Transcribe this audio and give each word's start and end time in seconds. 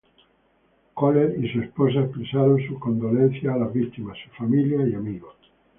Köhler 0.95 1.35
y 1.43 1.53
su 1.53 1.61
esposa 1.61 1.99
expresaron 1.99 2.59
sus 2.67 2.79
condolencias 2.79 3.53
a 3.53 3.57
las 3.59 3.71
víctimas, 3.71 4.17
sus 4.17 4.35
familias 4.35 4.89
y 4.89 4.95
amigos. 4.95 5.35